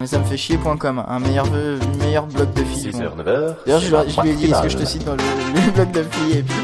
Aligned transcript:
Mais 0.00 0.06
ça 0.06 0.18
me 0.20 0.24
fait 0.24 0.36
chier.com, 0.36 1.02
un 1.08 1.18
meilleur, 1.18 1.46
meilleur 1.98 2.26
blog 2.26 2.52
de 2.54 2.62
filles. 2.62 2.90
6h, 2.90 3.16
9h. 3.16 3.56
D'ailleurs, 3.66 3.80
je, 3.80 3.86
je 4.10 4.20
lui 4.22 4.30
ai 4.30 4.34
dit, 4.34 4.44
est-ce 4.50 4.62
que 4.62 4.68
je 4.68 4.76
te 4.76 4.84
cite 4.84 5.04
dans 5.04 5.14
le, 5.16 5.22
le 5.54 5.70
blog 5.74 5.90
de 5.90 6.02
filles 6.04 6.38
Et 6.38 6.42
puis, 6.42 6.54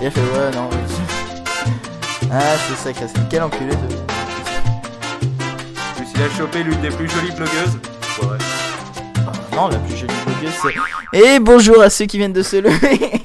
il 0.00 0.06
a 0.06 0.10
fait, 0.10 0.20
ouais, 0.20 0.50
non. 0.54 0.70
ah, 2.32 2.40
c'est 2.68 2.76
ça, 2.76 2.92
Cassine. 2.98 3.26
Quel 3.28 3.42
enculé 3.42 3.70
de. 3.70 3.76
Je 5.96 6.00
me 6.02 6.06
suis 6.06 6.18
là 6.18 6.24
chopé 6.36 6.62
l'une 6.62 6.80
des 6.80 6.88
plus 6.88 7.08
jolies 7.10 7.32
blogueuses. 7.32 7.78
Ouais. 8.22 8.38
Non, 9.54 9.68
la 9.68 9.76
plus 9.78 9.94
jolie 9.96 10.14
blogueuse, 10.24 10.54
c'est. 10.62 11.18
Et 11.18 11.38
bonjour 11.40 11.82
à 11.82 11.90
ceux 11.90 12.06
qui 12.06 12.16
viennent 12.16 12.32
de 12.32 12.42
se 12.42 12.56
lever. 12.56 13.22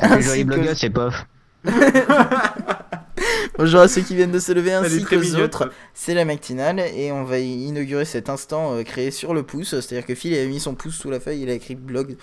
La 0.00 0.08
plus 0.08 0.22
jolie 0.22 0.42
que- 0.44 0.46
blogueuse, 0.48 0.78
c'est 0.80 0.90
Pof. 0.90 1.26
Bonjour 3.56 3.80
à 3.82 3.86
ceux 3.86 4.00
qui 4.00 4.16
viennent 4.16 4.32
de 4.32 4.40
se 4.40 4.50
lever 4.50 4.72
ainsi 4.72 5.04
qu'aux 5.04 5.36
autres. 5.36 5.70
C'est 5.94 6.12
la 6.14 6.24
matinale 6.24 6.80
et 6.80 7.12
on 7.12 7.22
va 7.22 7.38
inaugurer 7.38 8.04
cet 8.04 8.28
instant 8.28 8.74
euh, 8.74 8.82
créé 8.82 9.12
sur 9.12 9.32
le 9.32 9.44
pouce. 9.44 9.78
C'est-à-dire 9.78 10.04
que 10.04 10.16
Phil 10.16 10.36
a 10.36 10.44
mis 10.46 10.58
son 10.58 10.74
pouce 10.74 10.96
sous 10.96 11.08
la 11.08 11.20
feuille, 11.20 11.42
il 11.42 11.48
a 11.50 11.52
écrit 11.52 11.76
blog. 11.76 12.16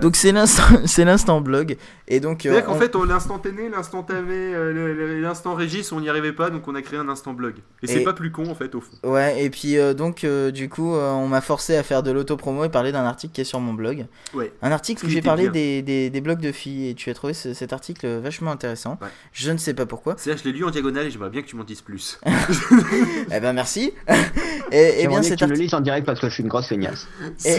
Donc 0.00 0.14
c'est 0.16 0.30
l'instant, 0.30 1.40
blog. 1.40 1.76
Et 2.06 2.20
donc 2.20 2.46
euh, 2.46 2.50
C'est-à-dire 2.50 2.66
qu'en 2.66 2.76
on- 2.76 2.78
fait, 2.78 2.94
on- 2.94 3.02
l'instantané, 3.02 3.68
l'instantané, 3.68 4.54
euh, 4.54 5.20
l'instant 5.20 5.54
Régis, 5.56 5.90
on 5.90 6.00
n'y 6.00 6.08
arrivait 6.08 6.32
pas, 6.32 6.48
donc 6.48 6.68
on 6.68 6.74
a 6.76 6.82
créé 6.82 6.98
un 7.00 7.08
instant 7.08 7.32
blog. 7.32 7.54
Et, 7.82 7.88
c'est 7.88 8.04
pas 8.04 8.12
plus 8.12 8.30
con 8.30 8.48
en 8.48 8.54
fait 8.54 8.72
au 8.76 8.80
fond. 8.80 8.92
ouais. 9.02 9.42
Et 9.44 9.50
puis 9.50 9.78
euh, 9.78 9.94
donc 9.94 10.22
euh, 10.22 10.52
du 10.52 10.68
coup, 10.68 10.94
euh, 10.94 11.10
on 11.10 11.26
m'a 11.26 11.40
forcé 11.40 11.76
à 11.76 11.82
faire 11.82 12.04
de 12.04 12.12
l'auto-promo 12.12 12.62
et 12.64 12.68
parler 12.68 12.92
d'un 12.92 13.04
article 13.04 13.34
qui 13.34 13.40
est 13.40 13.44
sur 13.44 13.58
mon 13.58 13.72
blog. 13.74 14.06
Ouais. 14.32 14.52
Un 14.62 14.70
article 14.70 15.04
où 15.06 15.08
j'ai 15.08 15.22
parlé 15.22 15.48
des, 15.48 15.82
des, 15.82 16.08
des 16.08 16.20
blogs 16.20 16.40
de 16.40 16.52
filles 16.52 16.90
et 16.90 16.94
tu 16.94 17.10
as 17.10 17.14
trouvé 17.14 17.34
ce- 17.34 17.52
cet 17.52 17.72
article 17.72 18.06
vachement 18.18 18.52
intéressant. 18.52 18.96
Ouais. 19.02 19.08
Je 19.32 19.50
ne 19.50 19.58
sais 19.58 19.74
pas 19.74 19.84
pourquoi. 19.84 20.14
C'est 20.18 20.38
je 20.38 20.44
l'ai 20.44 20.52
lu 20.52 20.64
en 20.68 20.70
diagonale 20.70 21.06
et 21.06 21.10
j'aimerais 21.10 21.30
bien 21.30 21.42
que 21.42 21.46
tu 21.48 21.56
m'en 21.56 21.64
dises 21.64 21.80
plus. 21.80 22.18
eh 23.32 23.40
ben 23.40 23.52
merci. 23.52 23.92
et, 24.72 25.02
et 25.02 25.06
bien 25.08 25.20
le 25.20 25.26
article. 25.32 25.52
lises 25.54 25.74
en 25.74 25.80
direct 25.80 26.06
parce 26.06 26.20
que 26.20 26.28
je 26.28 26.34
suis 26.34 26.42
une 26.42 26.48
grosse 26.48 26.66
feignasse. 26.68 27.06
C'est. 27.36 27.58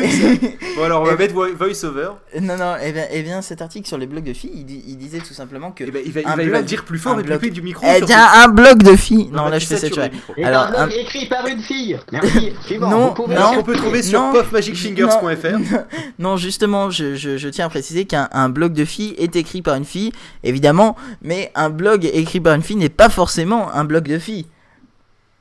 Bon 0.78 0.84
alors, 0.84 1.02
on 1.02 1.06
va 1.06 1.14
Et- 1.14 1.18
mettre 1.18 1.34
vo- 1.34 1.54
voice-over. 1.56 2.10
Non, 2.42 2.58
non, 2.58 2.76
et 2.82 2.92
bien, 2.92 3.06
eh 3.12 3.22
bien 3.24 3.42
cet 3.42 3.62
article 3.62 3.88
sur 3.88 3.98
les 3.98 4.08
blogs 4.08 4.24
de 4.24 4.34
filles, 4.34 4.52
il, 4.56 4.66
dit- 4.66 4.84
il 4.88 4.98
disait 4.98 5.20
tout 5.20 5.34
simplement 5.34 5.72
que. 5.72 5.84
Et 5.84 5.92
ben, 5.92 6.02
il 6.06 6.12
va, 6.12 6.22
il 6.22 6.28
il 6.44 6.50
le 6.50 6.64
dire 6.64 6.86
plus 6.86 7.00
fort 7.00 7.16
plus 7.16 7.24
blog- 7.24 7.40
près 7.40 7.50
du 7.50 7.62
micro. 7.62 7.86
Eh 7.88 8.02
bien, 8.02 8.26
un 8.44 8.48
blog 8.48 8.84
de 8.84 8.96
filles 8.96 9.30
Non, 9.32 9.48
là, 9.50 9.60
je 9.60 9.66
fais 9.68 9.78
saturer 9.78 10.12
le 10.38 10.46
Alors, 10.46 10.64
un 10.68 10.72
blog 10.88 10.94
un- 10.98 11.02
écrit 11.02 11.26
par 11.28 11.46
une 11.48 11.62
fille. 11.62 11.98
Merci. 12.12 12.54
Non, 12.80 12.90
non. 12.90 13.14
Qu'on 13.14 13.64
peut 13.64 13.76
trouver 13.76 14.04
sur 14.04 14.32
puffmagicfingers.fr. 14.32 15.78
Non, 16.20 16.38
justement, 16.38 16.90
je, 16.90 17.16
je, 17.16 17.38
je 17.38 17.50
tiens 17.50 17.66
à 17.66 17.70
préciser 17.70 18.06
qu'un 18.06 18.30
un 18.32 18.50
blog 18.50 18.74
de 18.74 18.86
filles 18.86 19.16
est 19.18 19.36
écrit 19.36 19.62
par 19.62 19.76
une 19.76 19.86
fille, 19.86 20.12
évidemment, 20.44 20.96
mais 21.22 21.52
un 21.56 21.70
blog 21.70 22.10
écrit 22.14 22.40
par 22.40 22.54
une 22.56 22.62
fille 22.64 22.76
n'est 22.76 22.90
pas 23.00 23.10
forcément 23.10 23.74
un 23.74 23.86
blog 23.86 24.08
de 24.08 24.20
filles. 24.20 24.46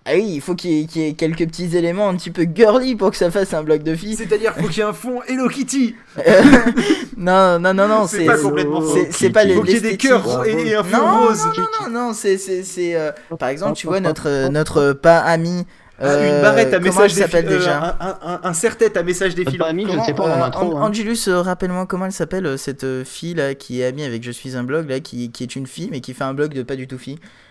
Ah 0.06 0.12
oui, 0.14 0.24
il 0.36 0.40
faut 0.40 0.54
qu'il 0.54 0.70
y, 0.70 0.80
ait- 0.82 0.86
qu'il 0.86 1.02
y 1.02 1.06
ait 1.08 1.12
quelques 1.12 1.46
petits 1.46 1.76
éléments 1.76 2.08
un 2.08 2.14
petit 2.16 2.30
peu 2.30 2.46
girly 2.54 2.96
pour 2.96 3.10
que 3.10 3.16
ça 3.18 3.30
fasse 3.30 3.52
un 3.52 3.62
blog 3.62 3.82
de 3.82 3.94
filles. 3.94 4.14
C'est-à-dire 4.16 4.54
qu'il 4.54 4.62
faut 4.62 4.68
qu'il 4.70 4.78
y 4.78 4.80
ait 4.80 4.84
un 4.84 4.92
fond 4.94 5.20
Hello 5.28 5.48
Kitty. 5.48 5.94
Euh, 6.26 6.42
non, 7.18 7.58
non, 7.58 7.74
non, 7.74 7.88
non, 7.88 8.06
C'est 8.06 8.24
pas 8.24 8.38
complètement 8.38 8.80
faux. 8.80 8.96
C'est 9.10 9.28
pas 9.30 9.42
Il 9.44 9.48
les 9.50 9.54
faut 9.56 9.62
qu'il 9.64 9.74
y 9.74 9.76
ait 9.76 9.80
des 9.80 9.96
cœurs 9.98 10.46
et, 10.46 10.74
un 10.74 10.82
fond 10.84 10.96
Non, 10.96 11.26
rose. 11.26 11.44
non, 11.44 11.64
non, 11.82 11.90
non, 11.90 12.12
c'est, 12.14 12.38
c'est, 12.38 12.62
c'est, 12.62 12.94
euh, 12.94 13.10
par 13.38 13.50
exemple, 13.50 13.76
tu 13.76 13.86
vois 13.86 14.00
notre, 14.00 14.28
euh, 14.30 14.48
notre 14.48 14.92
pas 14.94 15.18
ami. 15.18 15.66
Ah, 16.00 16.04
euh, 16.06 16.36
une 16.36 16.42
barrette 16.42 16.72
à 16.72 16.78
message 16.78 17.10
elle 17.12 17.24
s'appelle 17.24 17.46
défi- 17.46 17.54
euh, 17.54 17.58
déjà 17.58 17.96
un, 18.00 18.18
un, 18.22 18.40
un, 18.44 18.52
serre-tête 18.52 18.96
à 18.96 19.02
message 19.02 19.34
défilant. 19.34 19.66
ami, 19.66 19.84
je 19.90 19.96
ne 19.98 20.02
sais 20.04 20.14
pas, 20.14 20.22
on 20.22 20.26
en 20.26 20.40
euh, 20.40 20.44
a 20.44 20.50
trop. 20.50 20.74
An- 20.76 20.78
hein. 20.78 20.82
Angelus, 20.90 21.18
euh, 21.26 21.42
rappelle-moi 21.42 21.86
comment 21.86 22.06
elle 22.06 22.12
s'appelle 22.12 22.46
euh, 22.46 22.56
cette 22.56 22.84
euh, 22.84 23.04
fille 23.04 23.34
là 23.34 23.56
qui 23.56 23.80
est 23.80 23.84
amie 23.84 24.04
avec 24.04 24.22
Je 24.22 24.30
suis 24.30 24.56
un 24.56 24.62
blog 24.62 24.88
là 24.88 25.00
qui, 25.00 25.32
qui 25.32 25.42
est 25.42 25.56
une 25.56 25.66
fille 25.66 25.88
mais 25.90 26.00
qui 26.00 26.14
fait 26.14 26.22
un 26.22 26.34
blog 26.34 26.54
de 26.54 26.62
pas 26.62 26.76
du 26.76 26.86
tout 26.86 26.98
fille. 26.98 27.18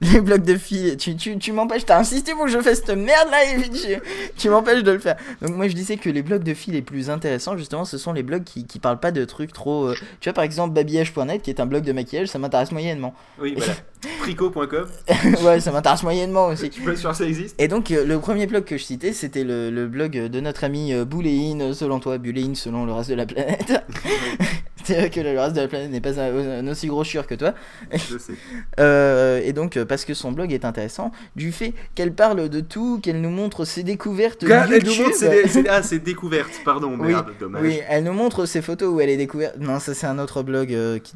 les 0.00 0.20
blogs 0.20 0.44
de 0.44 0.56
filles, 0.56 0.96
tu, 0.96 1.14
tu, 1.16 1.38
tu 1.38 1.52
m'empêches, 1.52 1.84
t'as 1.84 1.98
insisté 1.98 2.32
pour 2.32 2.44
que 2.46 2.50
je 2.50 2.58
fasse 2.60 2.78
cette 2.84 2.96
merde 2.96 3.28
là 3.30 3.44
et 3.44 3.68
tu, 3.70 4.00
tu 4.36 4.48
m'empêches 4.48 4.82
de 4.82 4.90
le 4.90 4.98
faire. 4.98 5.16
Donc 5.40 5.56
moi 5.56 5.68
je 5.68 5.74
disais 5.74 5.96
que 5.96 6.10
les 6.10 6.22
blogs 6.22 6.42
de 6.42 6.54
filles 6.54 6.74
les 6.74 6.82
plus 6.82 7.10
intéressants 7.10 7.56
justement 7.56 7.84
ce 7.84 7.98
sont 7.98 8.12
les 8.12 8.22
blogs 8.22 8.44
qui, 8.44 8.66
qui 8.66 8.78
parlent 8.78 9.00
pas 9.00 9.12
de 9.12 9.24
trucs 9.24 9.52
trop... 9.52 9.86
euh, 9.88 9.94
Tu 10.20 10.28
vois 10.28 10.34
par 10.34 10.44
exemple 10.44 10.74
babillage.net 10.74 11.42
qui 11.42 11.50
est 11.50 11.60
un 11.60 11.66
blog 11.66 11.84
de 11.84 11.92
maquillage, 11.92 12.28
ça 12.28 12.38
m'intéresse 12.38 12.72
moyennement. 12.72 13.14
Oui, 13.40 13.54
voilà. 13.56 13.72
Frico.com. 14.20 14.86
ouais, 15.44 15.60
ça 15.60 15.72
m'intéresse 15.72 16.02
moyennement 16.02 16.48
aussi. 16.48 16.70
Tu 16.70 16.80
peux 16.80 16.92
être 16.92 16.98
sûr 16.98 17.10
que 17.10 17.16
ça 17.16 17.24
existe 17.24 17.54
Et 17.60 17.68
donc 17.68 17.90
euh, 17.90 18.04
le 18.04 18.18
premier 18.18 18.46
blog 18.46 18.64
que 18.64 18.76
je 18.76 18.84
citais 18.84 19.12
c'était 19.12 19.44
le, 19.44 19.70
le 19.70 19.86
blog 19.86 20.12
de 20.12 20.40
notre 20.40 20.64
ami 20.64 20.92
euh, 20.92 21.04
Bouléine 21.04 21.72
selon 21.74 22.00
toi, 22.00 22.18
Buléine 22.18 22.54
selon 22.54 22.84
le 22.84 22.92
reste 22.92 23.10
de 23.10 23.14
la 23.14 23.26
planète. 23.26 23.84
C'est 24.84 24.94
vrai 24.94 25.10
que 25.10 25.20
le 25.20 25.38
reste 25.38 25.54
de 25.56 25.60
la 25.60 25.68
planète 25.68 25.90
n'est 25.90 26.00
pas 26.00 26.18
un, 26.20 26.60
un 26.60 26.68
aussi 26.68 26.86
gros 26.88 27.04
chieur 27.04 27.26
que 27.26 27.34
toi. 27.34 27.54
Je 27.92 28.18
sais. 28.18 28.34
Euh, 28.80 29.40
et 29.44 29.52
donc 29.52 29.76
euh, 29.76 29.84
parce 29.84 30.04
que 30.04 30.14
son 30.14 30.32
blog 30.32 30.52
est 30.52 30.64
intéressant, 30.64 31.12
du 31.36 31.52
fait 31.52 31.74
qu'elle 31.94 32.12
parle 32.14 32.48
de 32.48 32.60
tout, 32.60 33.00
qu'elle 33.02 33.20
nous 33.20 33.30
montre 33.30 33.64
ses 33.64 33.82
découvertes 33.82 34.42
elle 34.42 34.82
nous 34.84 34.94
montre 34.94 35.14
ses 35.14 35.46
ses- 35.48 35.68
Ah, 35.68 35.82
c'est 35.82 35.98
découverte. 35.98 36.50
Pardon, 36.64 36.96
Oui, 36.98 37.08
merde, 37.08 37.32
dommage. 37.38 37.62
Oui, 37.62 37.80
elle 37.88 38.04
nous 38.04 38.12
montre 38.14 38.46
ses 38.46 38.62
photos 38.62 38.92
où 38.94 39.00
elle 39.00 39.10
est 39.10 39.16
découverte. 39.16 39.56
Non, 39.58 39.78
ça 39.78 39.94
c'est 39.94 40.06
un 40.06 40.18
autre 40.18 40.42
blog 40.42 40.72
euh, 40.72 40.98
qui- 40.98 41.14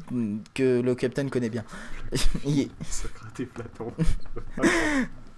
que 0.53 0.81
le 0.81 0.95
capitaine 0.95 1.29
connaît 1.29 1.49
bien. 1.49 1.63
Il- 2.45 2.69
Socrate 2.89 3.43
Platon. 3.53 3.91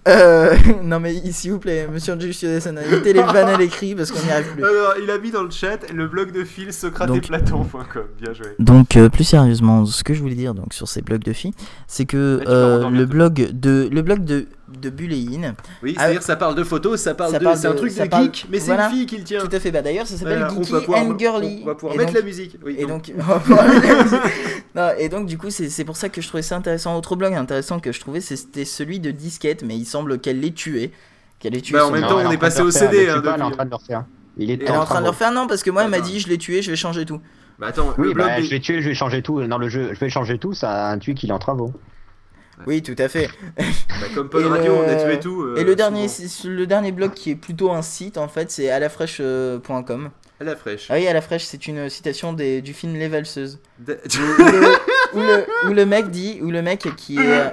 Euh, 0.08 0.54
non 0.82 0.98
mais 0.98 1.14
s'il 1.30 1.52
vous 1.52 1.58
plaît, 1.58 1.86
monsieur 1.90 2.14
Angelus 2.14 2.34
Yodesana, 2.42 2.82
évitez 2.84 3.12
les 3.12 3.22
vannes 3.22 3.48
à 3.48 3.56
l'écrit 3.58 3.94
parce 3.94 4.10
qu'on 4.10 4.22
n'y 4.24 4.30
arrive 4.30 4.52
plus. 4.54 4.64
Alors, 4.64 4.94
il 5.02 5.10
a 5.10 5.18
mis 5.18 5.30
dans 5.30 5.42
le 5.42 5.50
chat 5.50 5.90
le 5.92 6.06
blog 6.08 6.32
de 6.32 6.44
Phil, 6.44 6.72
socrateplaton.com. 6.72 8.04
Bien 8.20 8.32
joué. 8.32 8.46
Donc 8.58 8.96
euh, 8.96 9.08
plus 9.08 9.24
sérieusement, 9.24 9.84
ce 9.84 10.02
que 10.02 10.14
je 10.14 10.20
voulais 10.20 10.34
dire 10.34 10.54
donc 10.54 10.72
sur 10.72 10.88
ces 10.88 11.02
blogs 11.02 11.22
de 11.22 11.32
filles, 11.32 11.52
c'est 11.86 12.06
que 12.06 12.42
euh, 12.46 12.88
le 12.88 13.04
blog 13.04 13.50
de 13.52 13.88
le 13.92 14.02
blog 14.02 14.24
de 14.24 14.46
de 14.78 14.88
Buléine, 14.90 15.54
Oui, 15.82 15.94
Ah, 15.96 16.02
c'est-à-dire 16.02 16.22
ça 16.22 16.36
parle 16.36 16.54
de 16.54 16.62
photos, 16.64 17.00
ça 17.00 17.14
parle 17.14 17.32
ça 17.32 17.38
de. 17.38 17.44
C'est 17.56 17.66
un 17.66 17.72
truc 17.74 17.92
de 17.96 18.04
parle- 18.06 18.24
geek, 18.24 18.46
mais 18.50 18.58
c'est 18.60 18.66
voilà. 18.66 18.88
une 18.88 18.94
fille 18.96 19.06
qui 19.06 19.16
le 19.18 19.24
tient. 19.24 19.40
tout 19.40 19.54
à 19.54 19.60
fait. 19.60 19.70
Bah 19.70 19.82
d'ailleurs, 19.82 20.06
ça 20.06 20.16
s'appelle 20.16 20.38
Voilà, 20.38 20.54
Geeky 20.54 20.70
pouvoir, 20.84 21.02
and 21.02 21.18
Girly. 21.18 21.60
on 21.62 21.66
va 21.66 21.74
pouvoir 21.74 21.94
Et 21.94 21.98
mettre 21.98 22.12
donc- 22.12 22.20
la 22.20 22.26
musique. 22.26 22.56
Oui, 22.64 22.76
Et 22.78 22.86
donc- 22.86 23.12
donc, 23.16 24.20
non, 24.74 24.88
et 24.98 25.08
donc 25.08 25.26
du 25.26 25.38
coup, 25.38 25.50
c'est 25.50 25.68
c'est 25.68 25.84
pour 25.84 25.96
ça 25.96 26.08
que 26.08 26.20
je 26.20 26.28
trouvais 26.28 26.42
ça 26.42 26.56
intéressant. 26.56 26.96
Autre 26.96 27.16
blog 27.16 27.34
intéressant 27.34 27.80
que 27.80 27.92
je 27.92 28.00
trouvais, 28.00 28.20
c'était 28.20 28.64
celui 28.64 29.00
de 29.00 29.10
Disquette, 29.10 29.62
mais 29.64 29.76
il 29.76 29.84
semble 29.84 30.18
qu'elle 30.20 30.40
l'ait 30.40 30.52
tué. 30.52 30.92
Qu'elle 31.38 31.56
ait 31.56 31.60
tué 31.60 31.74
Bah, 31.74 31.86
en 31.86 31.90
même 31.90 32.02
temps, 32.02 32.18
on 32.24 32.30
est 32.30 32.36
passé 32.38 32.60
au 32.62 32.70
CD, 32.70 33.04
elle 33.04 33.10
hein, 33.10 33.22
est 33.38 33.42
en 33.42 33.50
train 33.50 33.64
de 33.64 33.70
le 33.70 33.76
refaire. 33.76 34.04
Il 34.36 34.50
est 34.50 34.54
Elle 34.62 34.68
est 34.68 34.70
en 34.70 34.84
train 34.84 35.00
de 35.00 35.04
le 35.04 35.10
refaire, 35.10 35.32
non, 35.32 35.46
parce 35.46 35.62
que 35.62 35.70
moi, 35.70 35.84
elle 35.84 35.90
m'a 35.90 36.00
dit, 36.00 36.20
je 36.20 36.28
l'ai 36.28 36.38
tué, 36.38 36.62
je 36.62 36.70
vais 36.70 36.76
changer 36.76 37.04
tout. 37.04 37.20
Bah 37.58 37.68
attends, 37.68 37.92
Oui, 37.98 38.08
le 38.08 38.14
blog 38.14 38.26
bah, 38.26 38.36
des- 38.36 38.44
je 38.44 38.50
vais 38.50 38.60
tuer, 38.60 38.80
je 38.80 38.88
vais 38.88 38.94
changer 38.94 39.20
tout. 39.22 39.42
Dans 39.46 39.58
le 39.58 39.68
jeu, 39.68 39.90
je 39.92 39.98
vais 39.98 40.08
changer 40.08 40.38
tout, 40.38 40.54
ça 40.54 40.88
intuit 40.90 41.14
qu'il 41.14 41.28
est 41.30 41.32
en 41.32 41.38
travaux. 41.38 41.72
Oui, 42.66 42.82
tout 42.82 42.94
à 42.98 43.08
fait. 43.08 43.28
bah, 43.58 43.64
comme 44.14 44.28
Paul 44.28 44.42
Et 44.44 44.48
Radio, 44.48 44.72
le- 44.74 44.78
on 44.78 44.88
a 44.88 44.94
tué 44.96 45.20
tout. 45.20 45.42
euh, 45.42 45.56
et 45.56 45.64
le 45.64 45.74
dernier, 45.76 46.06
le 46.44 46.66
dernier 46.66 46.92
blog 46.92 47.12
qui 47.14 47.30
est 47.30 47.34
plutôt 47.36 47.70
un 47.70 47.82
site, 47.82 48.18
en 48.18 48.28
fait, 48.28 48.50
c'est 48.50 48.70
alafresh.com. 48.70 50.10
À 50.40 50.44
la 50.44 50.56
fraîche. 50.56 50.86
Ah 50.88 50.94
oui, 50.94 51.06
à 51.06 51.12
la 51.12 51.20
fraîche, 51.20 51.44
c'est 51.44 51.66
une 51.66 51.90
citation 51.90 52.32
des, 52.32 52.62
du 52.62 52.72
film 52.72 52.94
Les 52.94 53.08
Valseuses. 53.08 53.58
Da- 53.78 53.94
où, 55.14 55.18
le, 55.20 55.46
où 55.70 55.72
le- 55.74 55.86
mec 55.86 56.10
dit, 56.10 56.38
où 56.42 56.50
le 56.50 56.62
mec 56.62 56.86
qui 56.96 57.16
est. 57.16 57.20
euh, 57.20 57.48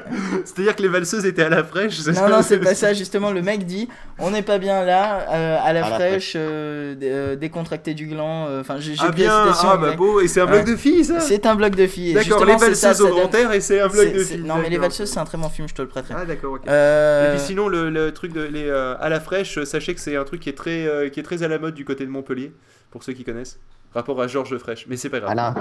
C'est-à-dire 0.45 0.75
que 0.75 0.81
les 0.81 0.87
valseuses 0.87 1.25
étaient 1.25 1.43
à 1.43 1.49
la 1.49 1.63
fraîche 1.63 1.97
c'est 1.99 2.11
Non, 2.11 2.15
ça 2.17 2.29
non, 2.29 2.41
c'est 2.41 2.59
pas 2.59 2.75
ça, 2.75 2.93
justement. 2.93 3.31
Le 3.31 3.41
mec 3.41 3.65
dit 3.65 3.87
On 4.19 4.31
n'est 4.31 4.41
pas 4.41 4.57
bien 4.57 4.83
là, 4.85 5.25
euh, 5.31 5.57
à 5.63 5.73
la 5.73 5.85
À 5.85 5.91
fraîche, 5.95 6.33
euh, 6.35 6.95
dé- 6.95 7.09
euh, 7.11 7.35
décontracté 7.35 7.93
du 7.93 8.07
gland. 8.07 8.47
Enfin, 8.59 8.77
j'ai 8.79 8.93
j'ai 8.95 9.01
Ah 9.03 9.09
oublié 9.09 9.27
la 9.27 9.43
bien, 9.43 9.53
citation, 9.53 9.69
ah 9.71 9.77
bah 9.77 9.87
mais 9.91 9.95
beau, 9.95 10.19
et 10.21 10.27
c'est 10.27 10.41
un 10.41 10.47
Ouais. 10.51 10.63
de 10.63 10.75
filles 10.75 11.05
ça 11.05 11.19
C'est 11.19 11.45
un 11.45 11.55
blog 11.55 11.75
de 11.75 11.87
filles. 11.87 12.13
D'accord, 12.13 12.45
les 12.45 12.55
valseuses 12.55 13.01
au 13.01 13.09
grand 13.09 13.33
air 13.35 13.51
et 13.51 13.61
c'est 13.61 13.79
un 13.81 13.87
blog 13.87 14.05
c'est- 14.07 14.13
de 14.17 14.23
filles. 14.23 14.43
Non, 14.43 14.55
mais 14.61 14.69
les 14.69 14.77
valseuses, 14.77 15.09
c'est 15.09 15.19
un 15.19 15.25
très 15.25 15.37
bon 15.37 15.49
film, 15.49 15.67
je 15.67 15.73
te 15.75 15.81
le 15.81 15.87
prêterai. 15.87 16.15
Ah 16.17 16.25
d'accord, 16.25 16.53
ok. 16.53 16.67
Euh, 16.67 17.33
Et 17.33 17.37
puis 17.37 17.45
sinon, 17.45 17.67
le, 17.67 17.89
le 17.89 18.11
truc 18.13 18.33
de 18.33 18.41
les, 18.41 18.67
euh, 18.69 18.95
à 18.99 19.09
la 19.09 19.19
fraîche, 19.19 19.63
sachez 19.63 19.93
que 19.93 20.01
c'est 20.01 20.15
un 20.15 20.23
truc 20.23 20.39
qui 20.41 20.49
est, 20.49 20.53
très, 20.57 20.87
euh, 20.87 21.09
qui 21.09 21.19
est 21.19 21.23
très 21.23 21.43
à 21.43 21.47
la 21.47 21.59
mode 21.59 21.73
du 21.75 21.85
côté 21.85 22.05
de 22.05 22.09
Montpellier, 22.09 22.51
pour 22.91 23.03
ceux 23.03 23.13
qui 23.13 23.23
connaissent. 23.23 23.59
Rapport 23.93 24.21
à 24.21 24.27
Georges 24.27 24.57
Fraîche, 24.57 24.85
mais 24.89 24.97
c'est 24.97 25.09
pas 25.09 25.19
grave. 25.19 25.33
Voilà. 25.33 25.53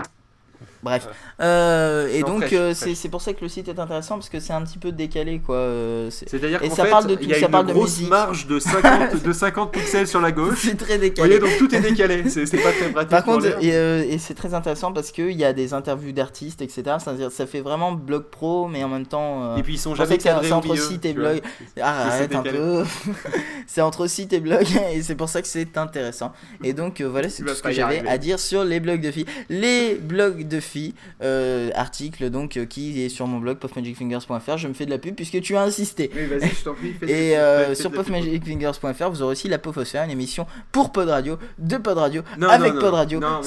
Bref. 0.83 1.09
Euh, 1.41 2.09
et 2.13 2.21
Non, 2.23 2.39
donc, 2.39 2.53
euh, 2.53 2.73
c'est 2.75 3.09
pour 3.09 3.21
ça 3.21 3.33
que 3.33 3.41
le 3.43 3.49
site 3.49 3.69
est 3.69 3.79
intéressant 3.79 4.15
parce 4.17 4.29
que 4.29 4.41
c'est 4.41 4.53
un 4.53 4.63
petit 4.63 4.79
peu 4.79 4.93
décalé, 4.93 5.41
quoi. 5.41 5.57
euh, 5.57 6.11
c'est- 6.11 6.29
C'est-à-dire 6.29 6.61
qu'en 6.61 6.71
ça 6.75 6.85
fait, 6.85 6.91
parle 6.91 7.07
de 7.09 7.15
tout, 7.15 7.23
il 7.23 7.29
y 7.31 7.33
a 7.35 7.41
ça 7.41 7.47
une 7.47 7.51
parle 7.53 7.67
de 7.67 7.73
grosse 7.73 8.01
marge 8.03 8.47
de 8.47 8.59
50, 8.59 9.23
de 9.23 9.33
50 9.33 9.73
pixels 9.73 10.07
sur 10.07 10.21
la 10.21 10.33
gauche. 10.33 10.61
C'est 10.63 10.77
très 10.77 10.95
Vous 10.95 11.01
décalé. 11.03 11.39
voyez, 11.39 11.59
donc 11.59 11.59
tout 11.69 11.75
est 11.75 11.81
décalé. 11.81 12.29
C'est 12.29 12.45
pas 12.63 12.73
très 12.73 12.89
pratique. 12.91 13.11
Par 13.11 13.25
contre, 13.25 13.47
et, 13.63 13.75
euh, 13.75 14.05
et 14.09 14.19
c'est 14.19 14.35
très 14.35 14.55
intéressant 14.55 14.93
parce 14.93 15.11
qu'il 15.13 15.33
y 15.33 15.45
a 15.45 15.53
des 15.53 15.75
interviews 15.75 16.13
d'artistes, 16.13 16.63
etc. 16.63 16.83
C'est-à-dire, 17.03 17.31
ça 17.33 17.47
fait 17.47 17.61
vraiment 17.61 17.93
blog 17.93 18.25
pro, 18.31 18.69
mais 18.69 18.85
en 18.85 18.89
même 18.89 19.07
temps. 19.07 19.57
Et 19.57 19.63
puis 19.63 19.75
ils 19.75 19.79
sont 19.79 19.95
jamais 19.95 20.19
cadrés 20.19 20.53
entre 20.53 20.69
milieu, 20.69 20.81
site 20.83 21.05
et 21.05 21.13
blog. 21.13 21.41
Arrête 21.81 22.31
c'est 22.31 22.37
un 22.37 22.43
peu. 22.43 22.85
c'est 23.67 23.81
entre 23.81 24.07
site 24.07 24.33
et 24.33 24.41
blog 24.41 24.65
et 24.93 25.03
c'est 25.03 25.15
pour 25.15 25.29
ça 25.29 25.43
que 25.43 25.49
c'est 25.49 25.77
intéressant. 25.77 26.33
Et 26.63 26.73
donc 26.73 27.01
voilà, 27.01 27.29
c'est 27.29 27.43
tout 27.43 27.55
ce 27.55 27.63
que 27.63 27.71
j'avais 27.73 28.07
à 28.07 28.19
dire 28.19 28.39
sur 28.39 28.65
les 28.65 28.81
blogs 28.81 29.01
de 29.01 29.11
filles. 29.11 29.27
Les 29.49 29.95
blogs 29.95 30.46
de 30.49 30.61
filles, 30.61 30.95
euh, 31.23 31.71
article 31.75 32.31
donc 32.31 32.57
euh, 32.57 32.65
qui 32.67 33.03
est 33.03 33.09
sur 33.09 33.27
mon 33.27 33.39
blog 33.39 33.59
puffmagicfingers.fr. 33.59 34.57
Je 34.57 34.69
me 34.69 34.75
fais 34.75 34.87
de 34.87 34.91
la 34.91 34.99
pub 34.99 35.15
puisque 35.15 35.41
tu 35.41 35.57
as 35.57 35.63
insisté. 35.63 36.11
Oui, 36.15 36.27
vas-y, 36.27 36.51
je 36.51 36.65
t'en 36.65 36.75
prie. 36.75 36.93
fais- 36.93 37.07
Et 37.07 37.09
fais- 37.09 37.37
euh, 37.37 37.75
sur 37.75 37.91
puffmagicfingers.fr, 37.91 39.11
vous 39.11 39.23
aurez 39.23 39.33
aussi 39.33 39.49
la 39.49 39.59
Pofosphère, 39.59 40.05
une 40.05 40.11
émission 40.11 40.47
pour 40.73 40.93
Pod 40.93 41.09
Radio, 41.09 41.39
de 41.59 41.77
Pod 41.77 41.99
Radio, 41.99 42.23
Non, 42.39 42.49
avec 42.49 42.75
non, 42.75 42.81
Pod 42.81 42.95
Radio, 42.95 43.21
non, 43.21 43.41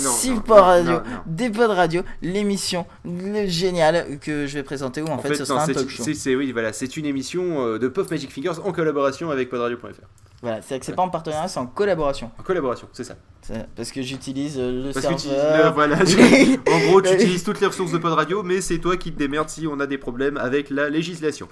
Pod 0.46 0.60
Radio, 0.60 1.00
des 1.26 1.50
Pod 1.50 1.72
Radio, 1.72 2.04
l'émission 2.22 2.86
le- 3.06 3.48
géniale 3.48 4.20
que 4.20 4.46
je 4.48 4.54
vais 4.56 4.64
présenter 4.64 5.02
où 5.02 5.08
en, 5.08 5.14
En 5.14 5.20
fait, 5.20 5.30
fait, 5.30 5.36
ce 5.36 5.40
non, 5.42 5.46
sera 5.46 5.64
un 5.64 5.66
c'est- 5.66 5.74
talk 5.74 5.90
show. 5.90 6.04
c'est- 6.04 6.14
c'est 6.14 6.36
oui, 6.36 6.52
voilà, 6.52 6.72
une 6.98 7.06
émission 7.06 7.78
de 7.78 7.88
Puff 7.88 8.10
Magic 8.12 8.32
Fingers 8.32 8.60
en 8.64 8.72
collaboration 8.72 9.30
avec 9.32 9.50
podradio.fr. 9.50 9.88
Voilà, 10.42 10.62
c'est 10.62 10.80
que 10.80 10.86
c'est 10.86 10.94
pas 10.96 11.02
en 11.02 11.10
partenariat, 11.10 11.48
c'est 11.50 11.60
en 11.60 11.66
collaboration. 11.68 12.32
En 12.40 12.44
collaboration, 12.44 12.88
c'est 12.94 13.04
ça. 13.04 13.16
Parce 13.76 13.92
que 13.92 14.02
j'utilise 14.04 14.58
euh, 14.60 14.86
le 14.88 14.94
Parce 14.94 15.04
serveur. 15.24 15.70
le- 15.70 15.74
voilà, 15.74 15.96
en 16.72 16.80
gros, 16.92 17.02
tu 17.02 17.14
utilises 17.16 17.44
toutes 17.44 17.60
les 17.60 17.66
ressources 17.68 17.92
de 17.92 17.98
podradio, 17.98 18.44
mais 18.44 18.62
c'est 18.62 18.78
toi 18.78 18.96
qui 18.96 19.12
te 19.12 19.18
démerdes 19.18 19.50
si 19.50 19.66
on 19.66 19.80
a 19.80 19.88
des 19.88 19.98
problèmes 19.98 20.38
avec 20.38 20.70
la 20.70 20.88
législation. 20.90 21.48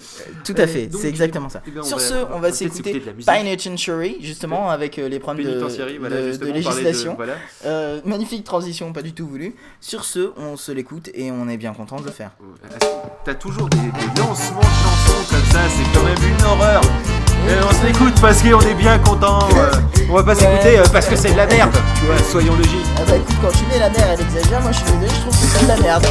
Tout 0.46 0.54
à 0.58 0.68
fait, 0.68 0.84
Euh, 0.84 0.90
donc, 0.90 1.02
c'est 1.02 1.08
exactement 1.10 1.50
ça. 1.50 1.64
eh 1.68 1.72
ben, 1.72 1.82
Sur 1.82 1.98
va- 1.98 2.04
ce, 2.04 2.14
on 2.34 2.40
va 2.40 2.52
s'écouter 2.52 3.02
musique. 3.16 3.28
Pine 3.28 3.58
Century, 3.60 4.18
justement, 4.22 4.70
avec 4.70 5.00
euh, 5.00 5.10
les 5.10 5.18
problèmes 5.20 5.48
de, 5.48 5.98
voilà, 6.00 6.22
législation. 6.54 7.16
voilà. 7.16 7.34
Euh, 7.66 8.00
magnifique 8.06 8.44
transition, 8.44 8.94
pas 8.94 9.02
du 9.02 9.14
tout 9.14 9.26
voulu. 9.28 9.56
Sur 9.82 10.06
ce, 10.06 10.32
on 10.38 10.56
se 10.56 10.72
l'écoute 10.72 11.10
et 11.16 11.32
on 11.32 11.50
est 11.50 11.58
bien 11.58 11.74
content 11.74 12.00
de 12.00 12.06
le 12.06 12.12
faire. 12.12 12.30
T'as 13.26 13.34
toujours 13.34 13.70
des, 13.70 13.78
des 13.78 14.22
lancements 14.22 14.60
de 14.60 14.66
chansons 14.66 15.26
comme 15.32 15.46
ça, 15.52 15.62
c'est 15.68 15.98
quand 15.98 16.06
même 16.06 16.38
une 16.38 16.46
horreur. 16.46 16.82
Et 17.50 17.54
on 17.64 17.72
s'écoute 17.86 18.20
parce 18.22 18.42
qu'on 18.42 18.60
est 18.62 18.74
bien 18.74 18.98
content. 19.00 19.40
euh, 19.56 19.72
on 20.10 20.16
va 20.16 20.24
pas 20.24 20.36
s'écouter 20.36 20.80
euh, 20.80 20.84
parce 20.92 21.08
que 21.08 21.16
c'est 21.16 21.32
de 21.32 21.38
la 21.38 21.46
merde. 21.48 21.72
Tu 22.00 22.06
vois, 22.06 22.16
soyons 22.30 22.56
logiques. 22.56 22.86
Ah 22.98 23.02
bah 23.08 23.16
écoute, 23.16 23.36
quand 23.42 23.52
tu 23.58 23.66
mets 23.72 23.80
la 23.80 23.90
mère, 23.90 24.08
elle 24.14 24.22
exagère, 24.22 24.62
moi 24.62 24.72
je 24.72 24.78
suis 24.78 24.86
désolé, 24.86 25.08
je 25.08 25.22
trouve 25.22 25.32
que 25.32 25.48
c'est 25.58 25.64
de 25.64 25.68
la 25.70 25.78
merde. 25.78 26.06